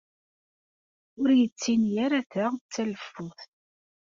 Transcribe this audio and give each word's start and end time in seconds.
Ur 1.19 1.29
iyi-d-ttini 1.31 1.89
ara 2.05 2.19
ta 2.31 2.45
d 2.55 2.61
taleffuɣt. 2.73 3.39